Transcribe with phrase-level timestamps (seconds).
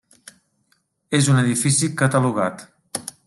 [1.19, 2.67] És un edifici catalogat.